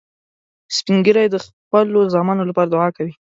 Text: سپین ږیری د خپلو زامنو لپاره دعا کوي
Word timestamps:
سپین 0.77 0.97
ږیری 1.05 1.25
د 1.31 1.35
خپلو 1.45 1.99
زامنو 2.13 2.43
لپاره 2.49 2.67
دعا 2.69 2.87
کوي 2.97 3.13